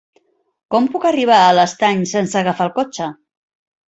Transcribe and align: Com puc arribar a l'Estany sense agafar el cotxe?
Com 0.75 0.87
puc 0.93 1.03
arribar 1.09 1.37
a 1.41 1.51
l'Estany 1.57 2.01
sense 2.13 2.39
agafar 2.41 2.67
el 2.69 2.73
cotxe? 2.79 3.11